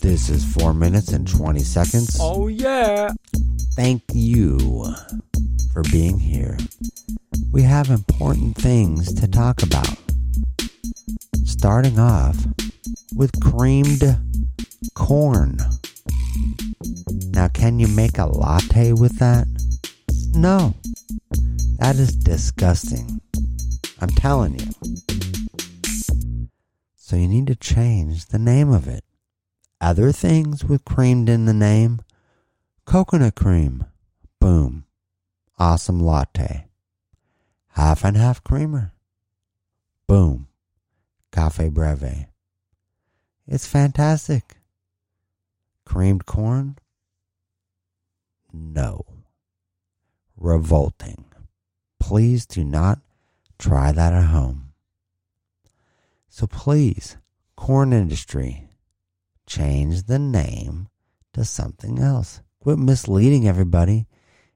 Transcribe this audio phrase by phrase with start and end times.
[0.00, 2.18] This is 4 minutes and 20 seconds.
[2.20, 3.10] Oh yeah.
[3.76, 4.58] Thank you
[5.72, 6.58] for being here.
[7.52, 9.96] We have important things to talk about.
[11.44, 12.36] Starting off
[13.14, 14.02] with creamed
[14.94, 15.58] corn.
[17.30, 19.46] Now, can you make a latte with that?
[20.34, 20.74] No.
[21.78, 23.20] That is disgusting.
[24.02, 24.66] I'm telling you.
[26.96, 29.04] So you need to change the name of it.
[29.80, 32.00] Other things with creamed in the name
[32.84, 33.84] coconut cream.
[34.40, 34.86] Boom.
[35.56, 36.66] Awesome latte.
[37.74, 38.92] Half and half creamer.
[40.08, 40.48] Boom.
[41.30, 42.26] Cafe Breve.
[43.46, 44.56] It's fantastic.
[45.84, 46.76] Creamed corn?
[48.52, 49.04] No.
[50.36, 51.24] Revolting.
[52.00, 52.98] Please do not
[53.62, 54.72] try that at home.
[56.28, 57.16] So please,
[57.56, 58.68] corn industry,
[59.46, 60.88] change the name
[61.32, 62.42] to something else.
[62.60, 64.06] Quit misleading everybody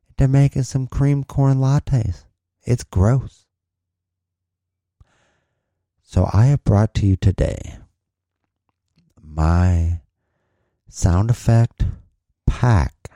[0.09, 2.25] into making some cream corn lattes.
[2.65, 3.47] It's gross.
[6.03, 7.79] So I have brought to you today
[9.23, 10.01] my
[10.89, 11.85] sound effect
[12.47, 13.11] pack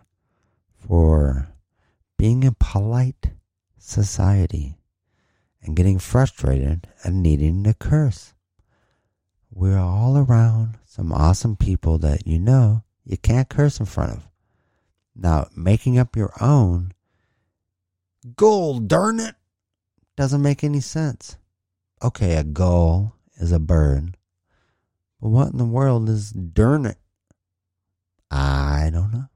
[0.72, 1.48] for
[2.18, 3.30] being in polite
[3.78, 4.79] society
[5.62, 8.34] and getting frustrated and needing to curse.
[9.50, 14.28] We're all around some awesome people that you know you can't curse in front of.
[15.14, 16.92] Now, making up your own,
[18.36, 19.34] gold, darn it,
[20.16, 21.36] doesn't make any sense.
[22.02, 24.16] Okay, a gull is a bird,
[25.20, 26.96] but what in the world is darn it?
[28.30, 29.28] I don't know.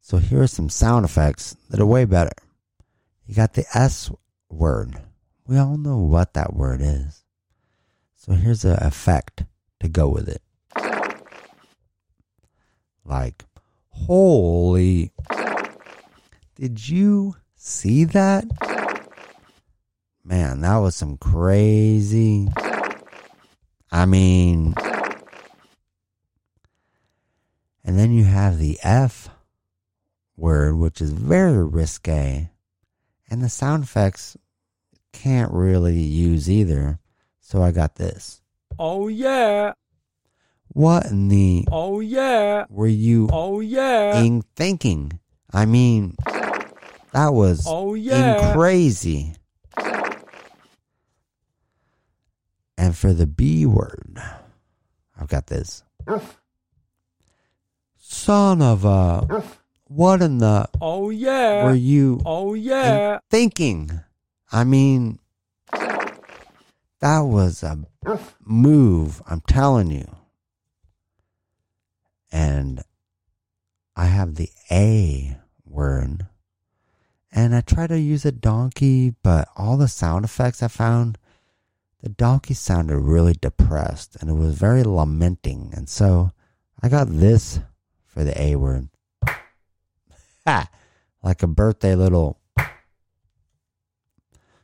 [0.00, 2.32] So here are some sound effects that are way better.
[3.26, 4.10] You got the S
[4.50, 5.02] word.
[5.46, 7.24] We all know what that word is.
[8.16, 9.44] So here's an effect
[9.80, 10.42] to go with it.
[13.04, 13.44] Like,
[13.90, 15.12] holy.
[16.56, 18.44] Did you see that?
[20.24, 22.48] Man, that was some crazy.
[23.90, 24.74] I mean,
[27.82, 29.30] and then you have the F
[30.36, 32.50] word, which is very risque,
[33.30, 34.36] and the sound effects
[35.12, 36.98] can't really use either.
[37.40, 38.40] So I got this.
[38.78, 39.72] Oh yeah.
[40.68, 42.66] What in the Oh yeah.
[42.68, 44.20] were you Oh yeah.
[44.20, 45.18] in thinking?
[45.52, 46.16] I mean,
[47.12, 48.50] that was Oh yeah.
[48.50, 49.34] in crazy.
[52.76, 54.22] And for the B word,
[55.18, 55.82] I've got this.
[57.96, 59.42] Son of a.
[59.88, 61.64] What in the Oh yeah.
[61.64, 63.18] were you Oh yeah.
[63.30, 64.00] thinking?
[64.52, 65.18] I mean,
[67.00, 67.78] that was a
[68.44, 70.06] move, I'm telling you.
[72.30, 72.82] And
[73.96, 76.26] I have the A word.
[77.32, 81.18] And I try to use a donkey, but all the sound effects I found,
[82.02, 85.72] the donkey sounded really depressed and it was very lamenting.
[85.74, 86.32] And so
[86.82, 87.60] I got this
[88.06, 88.88] for the A word.
[90.48, 90.66] Ha!
[91.22, 92.38] Like a birthday little.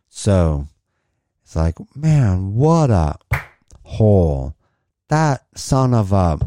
[0.09, 0.67] So
[1.43, 3.17] it's like, man, what a
[3.83, 4.55] hole.
[5.09, 6.39] That son of a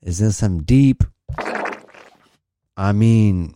[0.00, 1.04] is in some deep.
[2.74, 3.52] I mean,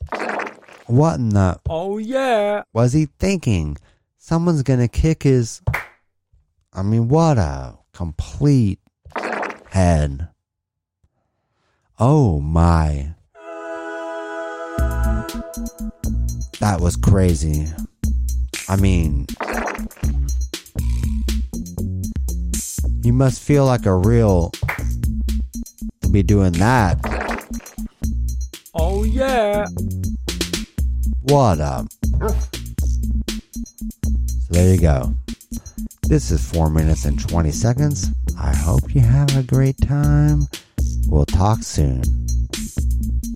[0.85, 2.65] what in the Oh yeah.
[2.75, 3.79] was he thinking?
[4.19, 5.63] Someone's gonna kick his.
[6.75, 8.81] I mean, what a complete
[9.71, 10.29] head.
[11.99, 13.15] Oh my.
[16.61, 17.69] That was crazy.
[18.69, 19.27] I mean,
[23.03, 24.51] you must feel like a real
[26.03, 26.99] to be doing that.
[28.75, 29.67] Oh yeah.
[31.23, 31.87] What up?
[32.21, 32.35] So
[34.51, 35.15] there you go.
[36.03, 38.11] This is 4 minutes and 20 seconds.
[38.39, 40.49] I hope you have a great time.
[41.09, 42.26] We'll talk soon.